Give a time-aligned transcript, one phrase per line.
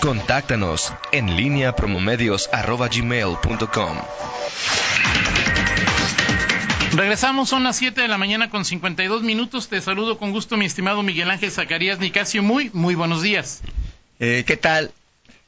[0.00, 3.98] Contáctanos en línea promomedios.com.
[6.92, 9.68] Regresamos, son las 7 de la mañana con 52 minutos.
[9.68, 12.42] Te saludo con gusto, mi estimado Miguel Ángel Zacarías Nicasio.
[12.42, 13.60] Muy, muy buenos días.
[14.18, 14.92] Eh, ¿Qué tal?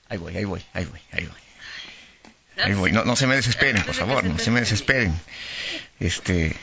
[0.09, 2.65] Ahí voy, ahí voy, ahí voy, ahí voy.
[2.65, 2.93] Ahí voy.
[2.93, 5.15] No, no se me desesperen, por favor, no se me desesperen.
[6.01, 6.57] Este,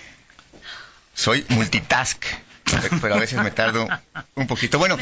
[1.13, 2.25] soy multitask
[3.01, 3.87] pero a veces me tardo
[4.35, 4.79] un poquito.
[4.79, 4.97] Bueno,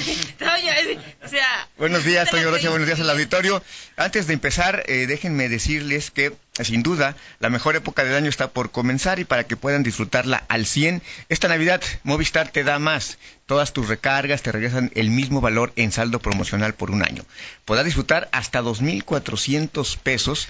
[1.78, 3.64] buenos días, Toño Rocha, buenos días al auditorio.
[3.98, 8.50] Antes de empezar, eh, déjenme decirles que, sin duda, la mejor época del año está
[8.50, 13.18] por comenzar y para que puedan disfrutarla al 100, esta Navidad Movistar te da más.
[13.46, 17.24] Todas tus recargas te regresan el mismo valor en saldo promocional por un año.
[17.66, 20.48] Podrás disfrutar hasta 2.400 pesos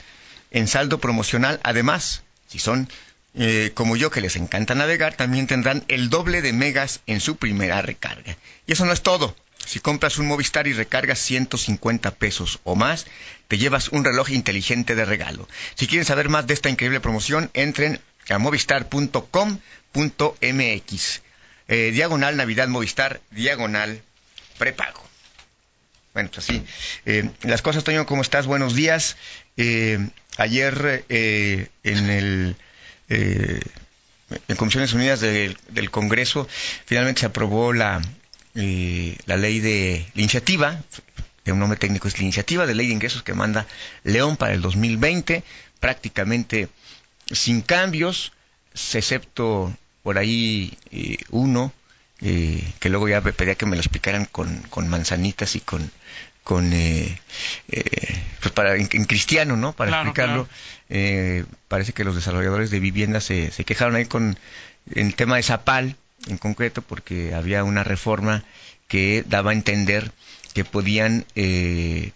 [0.52, 1.60] en saldo promocional.
[1.64, 2.88] Además, si son
[3.36, 7.38] eh, como yo que les encanta navegar, también tendrán el doble de megas en su
[7.38, 8.38] primera recarga.
[8.68, 9.36] Y eso no es todo.
[9.66, 13.08] Si compras un Movistar y recargas 150 pesos o más,
[13.48, 15.48] te llevas un reloj inteligente de regalo.
[15.76, 21.22] Si quieren saber más de esta increíble promoción, entren a movistar.com.mx.
[21.70, 24.04] Eh, diagonal Navidad Movistar, diagonal
[24.58, 25.02] prepago.
[26.14, 26.64] Bueno, pues así.
[27.06, 28.46] Eh, las cosas, Toño, ¿cómo estás?
[28.46, 29.18] Buenos días.
[30.38, 32.56] ayer en el
[33.10, 33.60] eh,
[34.48, 35.58] en Comisiones Unidas del,
[35.92, 36.48] Congreso
[36.86, 38.02] finalmente se aprobó la,
[38.56, 40.82] eh, la ley de la iniciativa,
[41.46, 43.68] de un nombre técnico es la iniciativa de ley de ingresos que manda
[44.04, 45.44] León para el 2020,
[45.80, 46.70] prácticamente
[47.32, 48.32] sin cambios,
[48.74, 51.74] excepto por ahí eh, uno,
[52.20, 55.92] que luego ya pedía que me lo explicaran con, con manzanitas y con
[56.44, 57.20] con eh,
[57.70, 60.48] eh, pues para en, cristiano no para explicarlo
[60.90, 64.38] eh, parece que los desarrolladores de viviendas se, se quejaron ahí con
[64.94, 65.96] el tema de Zapal
[66.28, 68.44] en concreto porque había una reforma
[68.88, 70.12] que daba a entender
[70.54, 71.26] que podían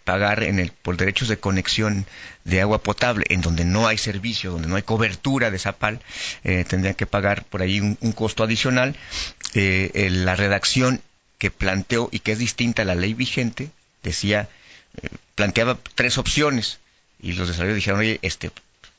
[0.04, 2.06] pagar en el, por derechos de conexión
[2.44, 6.02] de agua potable, en donde no hay servicio, donde no hay cobertura de Zapal,
[6.44, 8.96] tendrían que pagar por ahí un, un costo adicional.
[9.56, 11.02] la redacción
[11.40, 13.72] que planteó y que es distinta a la ley vigente,
[14.10, 14.50] decía,
[15.02, 16.80] eh, planteaba tres opciones
[17.22, 18.52] y los desarrolladores dijeron, oye, este,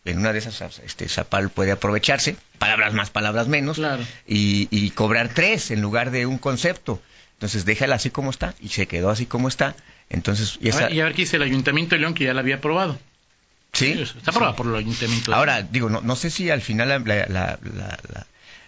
[0.04, 3.80] en una de esas, este Zapal puede aprovecharse, palabras más, palabras menos,
[4.26, 7.00] y, cobrar tres en lugar de un concepto.
[7.34, 9.76] Entonces déjala así como está y se quedó así como está.
[10.10, 12.98] Entonces, y, a ver qué dice el Ayuntamiento de León que ya la había aprobado.
[13.72, 13.92] Sí.
[13.92, 15.34] está aprobada por el Ayuntamiento.
[15.34, 17.58] Ahora, digo, no, no sé si al final, la,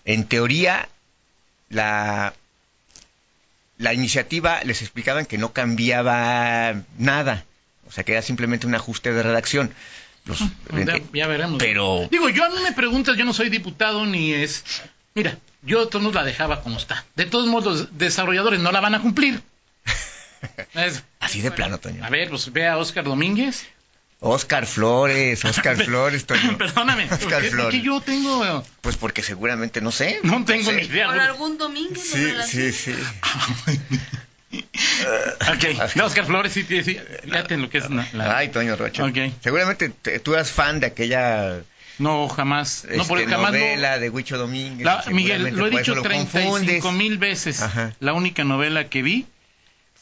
[0.04, 0.88] en teoría,
[1.68, 2.34] la
[3.80, 7.44] la iniciativa les explicaban que no cambiaba nada,
[7.88, 9.72] o sea que era simplemente un ajuste de redacción.
[10.28, 11.58] Ah, ya, veremos.
[11.58, 14.82] Pero digo, yo a mí me preguntas, yo no soy diputado ni es,
[15.14, 17.06] mira, yo todos la dejaba como está.
[17.16, 19.41] De todos modos, los desarrolladores no la van a cumplir.
[21.20, 22.04] Así de plano, Toño.
[22.04, 23.66] A ver, pues ve a Oscar Domínguez.
[24.20, 26.56] Oscar Flores, Oscar Flores, Toño.
[26.58, 27.82] Perdóname, Oscar Flores.
[27.82, 28.62] yo tengo?
[28.82, 30.20] Pues porque seguramente, no sé.
[30.22, 31.06] No tengo ni idea.
[31.06, 31.94] Por algún domingo.
[31.97, 32.94] Sí, sí, sí.
[34.53, 38.36] ok, no, Oscar Flores, sí, sí, fíjate en lo que es la...
[38.36, 39.04] Ay, Toño Rocha.
[39.04, 39.34] Okay.
[39.41, 41.60] Seguramente tú eras fan de aquella...
[41.98, 42.86] No, jamás.
[42.91, 44.88] no, porque este, jamás novela de Huicho Domínguez.
[45.10, 47.62] Miguel, lo he dicho 35 mil veces.
[48.00, 49.26] La única novela que vi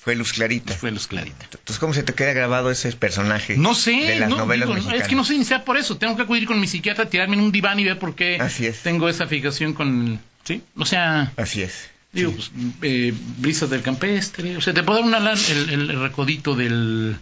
[0.08, 0.72] fue Luz Clarita.
[0.72, 1.44] Fue Luz Clarita.
[1.44, 3.58] Entonces, ¿cómo se te queda grabado ese personaje?
[3.58, 3.90] No sé.
[3.90, 5.02] De las novelas mexicanas?
[5.02, 5.98] Es que no sé ni sea por eso.
[5.98, 8.42] Tengo que acudir con mi psiquiatra, tirarme en un diván y ver por qué
[8.82, 10.18] tengo esa fijación con...
[10.44, 10.62] ¿Sí?
[10.78, 11.30] O sea...
[11.36, 11.90] Así es.
[12.10, 14.56] Digo, pues, eh, brisas del campestre.
[14.56, 17.18] O sea, te puedo dar una, el, el recodito del...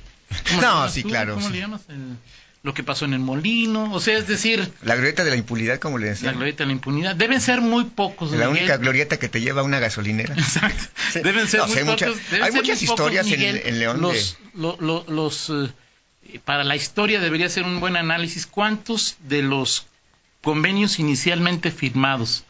[0.61, 1.35] No, sí, claro.
[1.35, 1.81] ¿Cómo le llamas?
[1.89, 2.17] El
[2.66, 4.72] lo que pasó en el molino, o sea, es decir...
[4.82, 6.32] La glorieta de la impunidad, como le decía.
[6.32, 7.15] La glorieta de la impunidad.
[7.15, 8.32] Deben ser muy pocos.
[8.32, 10.34] La única glorieta que te lleva a una gasolinera.
[10.34, 10.82] Exacto.
[11.15, 12.19] Deben ser muy pocos.
[12.43, 14.00] hay muchas historias en, León.
[14.00, 18.49] Los, los eh, para la historia debería ser un buen análisis.
[18.49, 19.87] ¿Cuántos de los
[20.43, 22.43] convenios inicialmente firmados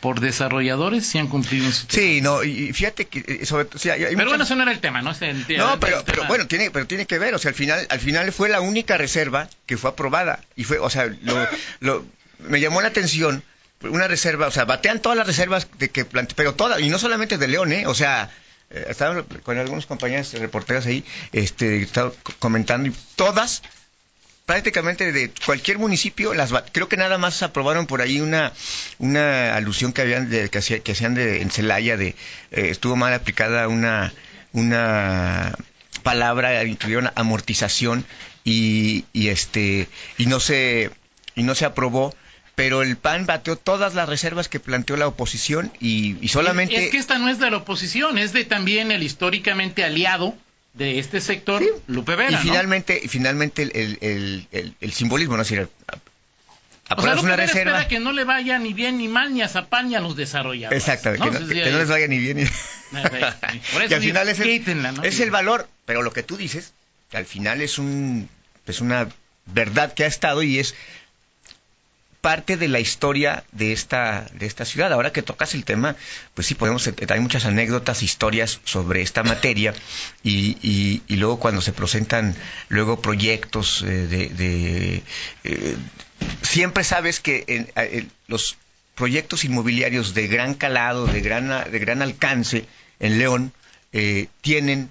[0.00, 4.44] por desarrolladores se han cumplido su Sí, no, y fíjate que eh, sobre Pero bueno,
[4.44, 5.12] eso no era el tema, ¿no?
[5.12, 8.32] no, pero, pero bueno, tiene pero tiene que ver, o sea, al final al final
[8.32, 11.48] fue la única reserva que fue aprobada y fue, o sea, lo,
[11.80, 12.04] lo
[12.38, 13.42] me llamó la atención
[13.82, 17.38] una reserva, o sea, batean todas las reservas de que pero todas y no solamente
[17.38, 17.86] de León, ¿eh?
[17.86, 18.30] O sea,
[18.70, 23.62] eh, estaba con algunos compañeros reporteros ahí, este, estaba comentando y todas
[24.48, 28.54] prácticamente de cualquier municipio, las creo que nada más aprobaron por ahí una
[28.98, 32.16] una alusión que habían de, que, hacían de en Celaya de
[32.50, 34.14] eh, estuvo mal aplicada una
[34.54, 35.54] una
[36.02, 38.06] palabra incluyeron amortización
[38.42, 39.86] y, y este
[40.16, 40.92] y no se
[41.34, 42.14] y no se aprobó
[42.54, 46.90] pero el PAN bateó todas las reservas que planteó la oposición y, y solamente es
[46.90, 50.34] que esta no es de la oposición es de también el históricamente aliado
[50.78, 52.38] de este sector, Lupe Vera.
[52.38, 55.42] Y finalmente, y finalmente el, el, el, el, simbolismo, ¿no?
[55.42, 55.68] Es decir,
[56.96, 57.72] o sea, una reserva.
[57.72, 60.16] Espera que no le vaya ni bien ni mal ni a Zapal ni a los
[60.16, 60.80] desarrolladores.
[60.80, 61.48] Exactamente, ¿no?
[61.48, 62.44] que, no, les vaya ni bien ni
[63.72, 66.72] Por eso y al final es el, es el valor, pero lo que tú dices,
[67.10, 68.28] que al final es un
[68.66, 69.08] es una
[69.46, 70.74] verdad que ha estado y es
[72.20, 74.92] parte de la historia de esta, de esta ciudad.
[74.92, 75.96] Ahora que tocas el tema,
[76.34, 79.74] pues sí podemos, eh, hay muchas anécdotas, historias sobre esta materia
[80.24, 82.34] y, y, luego cuando se presentan
[82.68, 85.02] luego proyectos eh, de...
[85.44, 85.76] Eh,
[86.42, 87.66] siempre sabes que
[88.26, 88.56] los
[88.94, 92.66] proyectos inmobiliarios de gran calado, de gran, de gran alcance
[92.98, 93.52] en León,
[94.40, 94.90] tienen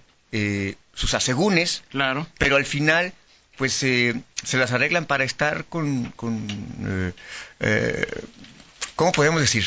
[0.94, 2.28] sus asegúnes, claro.
[2.38, 3.14] pero al final
[3.58, 6.48] pues eh, se las arreglan para estar con, con
[6.86, 7.12] eh,
[7.60, 8.06] eh,
[8.96, 9.66] ¿cómo podemos decir?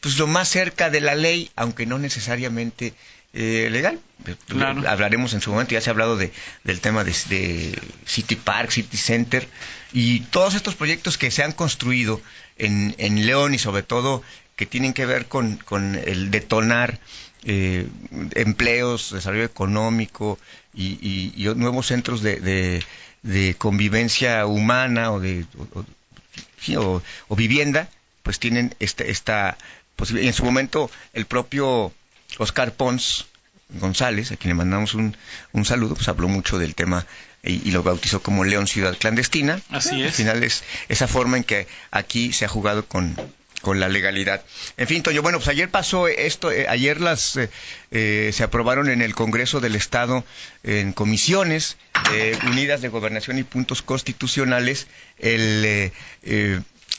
[0.00, 2.94] Pues lo más cerca de la ley, aunque no necesariamente
[3.32, 3.98] legal.
[4.86, 6.32] Hablaremos en su momento, ya se ha hablado de,
[6.64, 9.48] del tema de, City Park, City Center
[9.92, 12.20] y todos estos proyectos que se han construido
[12.58, 14.22] en, en León y sobre todo
[14.56, 17.00] que tienen que ver con, con el detonar
[17.44, 20.38] empleos, desarrollo económico
[20.74, 22.84] y, y, nuevos centros de,
[23.22, 25.46] de convivencia humana o de
[26.76, 27.02] o,
[27.36, 27.88] vivienda,
[28.22, 29.58] pues tienen esta, esta
[29.96, 30.26] posibilidad.
[30.26, 31.92] Y en su momento el propio
[32.38, 33.26] Oscar Pons
[33.80, 35.16] González, a quien le mandamos un,
[35.52, 37.06] un saludo, pues habló mucho del tema
[37.42, 39.60] y, lo bautizó como León Ciudad Clandestina.
[39.70, 40.08] Así es.
[40.08, 43.16] Al final es esa forma en que aquí se ha jugado con,
[43.62, 44.44] con la legalidad.
[44.76, 47.50] En fin, Toño, bueno, pues ayer pasó esto, eh, ayer las eh,
[47.90, 50.24] eh, se aprobaron en el Congreso del Estado
[50.62, 51.76] en comisiones
[52.46, 54.86] unidas de gobernación y puntos constitucionales
[55.18, 55.92] el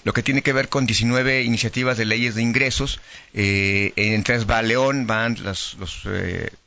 [0.03, 2.99] lo que tiene que ver con 19 iniciativas de leyes de ingresos.
[3.33, 6.03] Eh, entre va León, van los, los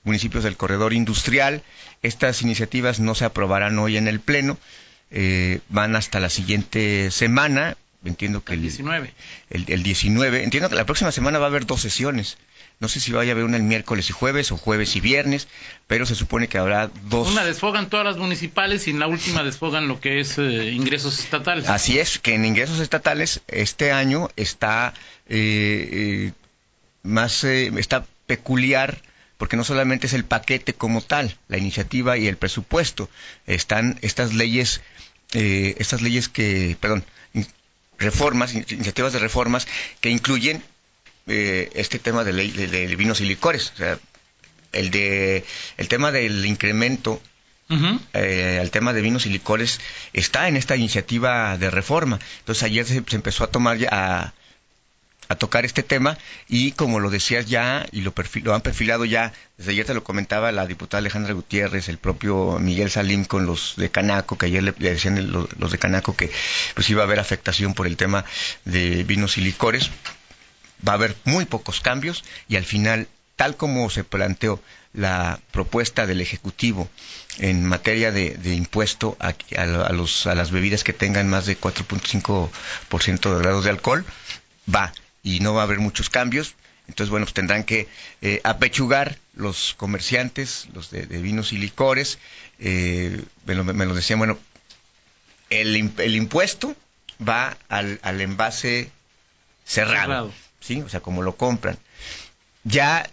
[0.04, 1.62] municipios del corredor industrial.
[2.02, 4.58] Estas iniciativas no se aprobarán hoy en el Pleno.
[5.68, 9.12] van hasta la siguiente semana entiendo que el, 19.
[9.50, 12.38] El, 19, entiendo que la próxima semana va a haber dos sesiones.
[12.78, 15.48] No sé si vaya a haber una el miércoles y jueves o jueves y viernes,
[15.86, 17.28] pero se supone que habrá dos.
[17.28, 21.18] Una desfogan todas las municipales y en la última desfogan lo que es eh, ingresos
[21.18, 21.68] estatales.
[21.70, 24.92] Así es, que en ingresos estatales este año está
[25.26, 26.32] eh, eh,
[27.02, 29.00] más está peculiar
[29.38, 33.08] porque no solamente es el paquete como tal, la iniciativa y el presupuesto,
[33.46, 34.80] están estas leyes,
[35.32, 37.04] estas leyes que, perdón,
[37.98, 39.66] reformas, iniciativas de reformas
[40.00, 40.62] que incluyen
[41.26, 43.72] eh, este tema de ley de, vinos y licores.
[43.74, 43.98] O sea,
[44.72, 45.44] el de
[45.76, 47.20] el tema del incremento
[48.14, 49.80] eh, al tema de vinos y licores
[50.12, 52.20] está en esta iniciativa de reforma.
[52.40, 54.34] Entonces ayer se, se empezó a tomar ya, a,
[55.28, 56.18] a tocar este tema
[56.48, 60.04] y como lo decías ya y lo, lo han perfilado ya, desde ayer te lo
[60.04, 64.62] comentaba la diputada Alejandra Gutiérrez, el propio Miguel Salim con los de Canaco, que ayer
[64.62, 66.30] le, decían los, de Canaco que
[66.74, 68.24] pues iba a haber afectación por el tema
[68.64, 69.90] de vinos y licores,
[70.86, 74.60] va a haber muy pocos cambios y al final, tal como se planteó
[74.92, 76.88] la propuesta del Ejecutivo
[77.38, 83.34] en materia de, impuesto a, a, los, a las bebidas que tengan más de 4.5%
[83.34, 84.04] de grados de alcohol,
[84.72, 84.92] va
[85.22, 86.54] y no va a haber muchos cambios.
[86.88, 87.88] Entonces, bueno, pues tendrán que
[88.22, 92.18] eh, apechugar los comerciantes, los de, vinos y licores.
[92.58, 94.38] Eh, me, lo, me, decían, bueno,
[95.50, 96.74] el, el impuesto
[97.26, 98.90] va al, al envase
[99.64, 100.32] cerrado,
[100.66, 100.82] ¿sí?
[100.82, 101.78] O sea, como lo compran.
[102.64, 103.08] Ya,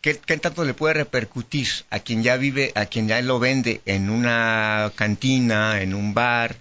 [0.00, 3.80] ¿qué, ¿qué, tanto le puede repercutir a quien ya vive, a quien ya lo vende
[3.86, 6.56] en una cantina, en un bar,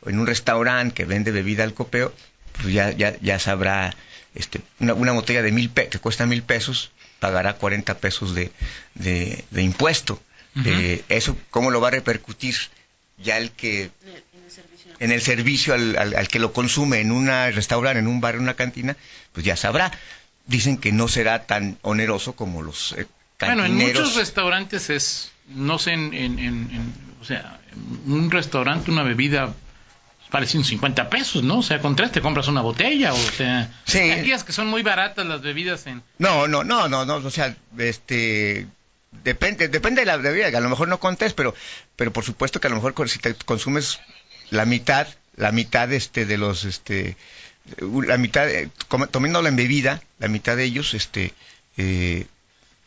[0.00, 2.14] o en un restaurante que vende bebida al copeo?
[2.60, 3.94] Pues ya, ya, ya sabrá
[4.34, 8.52] este, una, botella de mil que cuesta mil pesos pagará 40 pesos de,
[8.94, 10.22] de, impuesto.
[10.64, 12.56] Eh, eso, ¿cómo lo va a repercutir
[13.22, 13.90] ya el que
[15.00, 18.42] en el servicio al, al, que lo consume en un restaurante, en un bar, en
[18.42, 18.96] una cantina,
[19.32, 19.92] pues ya sabrá.
[20.46, 22.94] Dicen que no será tan oneroso como los
[23.36, 23.38] cantineros.
[23.38, 27.60] Eh, bueno, en muchos restaurantes es, no sé, en, en, en, o sea,
[28.06, 29.54] en un restaurante una bebida
[30.30, 31.58] parece un 50 pesos, ¿no?
[31.58, 33.70] O sea, con tres te compras una botella, o sea...
[33.84, 33.98] Sí.
[33.98, 36.02] Hay que son muy baratas las bebidas en...
[36.18, 38.66] No, no, no, no, no, o sea, este...
[39.24, 41.54] Depende, depende de la bebida, que a lo mejor no contes, pero,
[41.96, 44.00] pero por supuesto que a lo mejor si te consumes
[44.50, 47.16] la mitad, la mitad este de los, este,
[47.80, 48.70] la mitad, eh,
[49.10, 51.32] tomándolo en bebida, la mitad de ellos, este,
[51.76, 52.26] eh,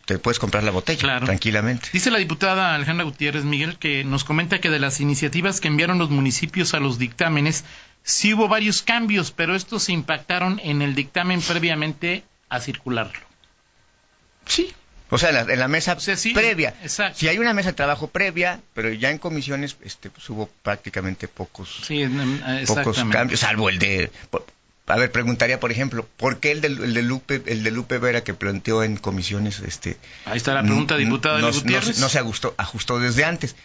[0.05, 1.89] te puedes comprar la botella tranquilamente.
[1.93, 5.99] Dice la diputada Alejandra Gutiérrez Miguel que nos comenta que de las iniciativas que enviaron
[5.99, 7.63] los municipios a los dictámenes,
[8.03, 13.25] sí hubo varios cambios, pero estos se impactaron en el dictamen previamente a circularlo.
[14.45, 14.73] Sí,
[15.13, 15.97] O sea, en la, mesa
[16.33, 16.73] previa.
[17.13, 21.27] Si hay una mesa de trabajo previa, pero ya en comisiones este, pues, hubo prácticamente
[21.27, 21.81] pocos,
[22.65, 24.09] pocos cambios, salvo el de...
[24.87, 27.97] A ver, preguntaría, por ejemplo, ¿por qué el de, el de Lupe, el de Lupe
[27.97, 32.55] Vera que planteó en comisiones, este, ahí está la pregunta, diputado no, no, se ajustó,
[32.57, 33.55] ajustó desde antes.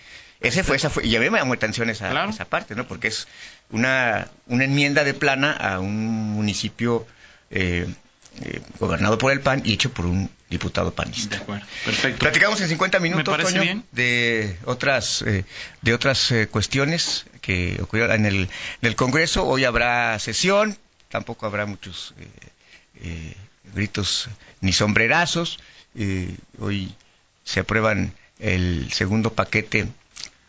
[0.41, 2.87] Ese fue, esa fue, y a mí me llamó atención esa, esa parte, ¿no?
[2.87, 3.27] Porque es
[3.71, 7.07] una, una enmienda de plana a un municipio
[7.51, 7.87] eh,
[8.43, 11.37] eh, gobernado por el PAN y hecho por un diputado panista.
[11.37, 12.19] De acuerdo, perfecto.
[12.21, 15.45] Platicamos en 50 minutos, Toño, de otras, eh,
[15.83, 18.49] de otras eh, cuestiones que ocurrieron en el, en
[18.83, 19.45] el Congreso.
[19.47, 20.77] Hoy habrá sesión,
[21.09, 22.15] tampoco habrá muchos
[23.75, 24.29] gritos
[24.61, 25.59] ni sombrerazos.
[26.59, 26.95] hoy
[27.45, 29.87] se aprueban el segundo paquete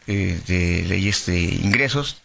[0.06, 2.22] de leyes de ingresos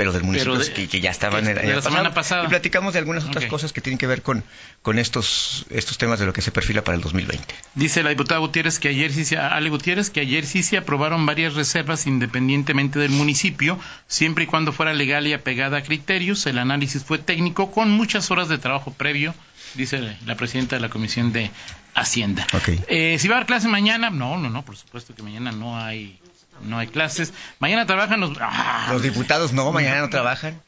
[0.00, 2.46] pero del municipio que, ya estaban en la semana pasada.
[2.46, 4.42] Y platicamos de algunas otras cosas que tienen que ver con,
[4.80, 7.54] con estos, estos temas de lo que se perfila para el 2020.
[7.74, 11.26] Dice la diputada Gutiérrez que ayer sí se, Ale Gutiérrez que ayer sí se aprobaron
[11.26, 16.46] varias reservas independientemente del municipio, siempre y cuando fuera legal y apegada a criterios.
[16.46, 19.34] El análisis fue técnico con muchas horas de trabajo previo
[19.74, 21.50] dice la presidenta de la Comisión de
[21.94, 22.46] Hacienda.
[22.88, 25.78] Eh, si va a haber clase mañana, no, no, no, por supuesto que mañana no
[25.78, 26.18] hay
[26.64, 27.32] no hay clases.
[27.58, 28.32] Mañana trabajan los...
[28.40, 28.88] ¡Ah!
[28.92, 30.60] Los diputados no, mañana no trabajan.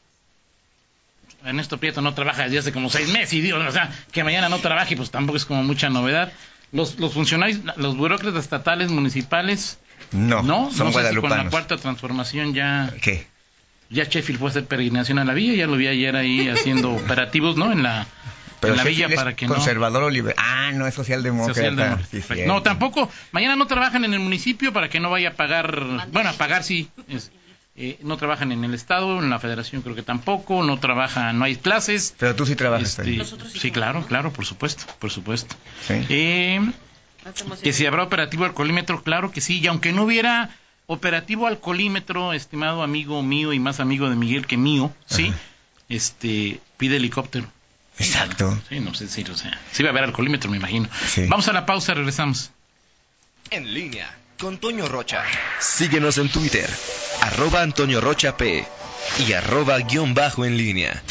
[1.45, 4.49] Ernesto Prieto no trabaja desde hace como seis meses y digo, o sea, que mañana
[4.49, 6.31] no trabaje, pues tampoco es como mucha novedad.
[6.71, 9.77] Los, los funcionarios, los burócratas estatales, municipales,
[10.11, 12.93] no, no, son no sé si con la cuarta transformación ya...
[13.01, 13.27] ¿Qué?
[13.89, 16.93] Ya Sheffield fue a hacer peregrinación a la villa, ya lo vi ayer ahí haciendo
[16.95, 17.71] operativos, ¿no?
[17.71, 18.07] En la
[18.63, 20.35] pero la villa para que conservador o liberal.
[20.37, 21.99] Ah, no es socialdemócrata.
[22.45, 23.09] no, tampoco.
[23.31, 26.07] Mañana no trabajan en el municipio para que no vaya a pagar.
[26.11, 26.89] Bueno, a pagar sí.
[27.75, 31.45] Eh, no trabajan en el Estado, en la Federación creo que tampoco, no trabajan, no
[31.45, 32.13] hay clases.
[32.19, 33.19] Pero tú sí trabajas ahí.
[33.19, 35.55] Este, sí, claro, claro, por supuesto, por supuesto.
[35.89, 36.61] Eh,
[37.63, 40.51] que si habrá operativo alcoholímetro, claro que sí, y aunque no hubiera
[40.85, 45.33] operativo alcoholímetro, estimado amigo mío y más amigo de Miguel que mío, sí,
[45.89, 47.47] este pide helicóptero.
[47.99, 48.59] Exacto.
[48.69, 50.89] Sí, no sé si, o sea, sí va a haber alcoholímetro, me imagino.
[51.27, 52.51] Vamos a la pausa, regresamos.
[53.49, 55.23] En línea con Toño Rocha.
[55.59, 56.69] Síguenos en Twitter,
[57.21, 58.65] arroba Antonio Rocha P
[59.27, 61.01] y arroba guion bajo en línea.